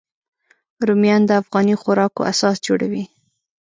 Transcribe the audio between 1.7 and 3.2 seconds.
خوراکو اساس جوړوي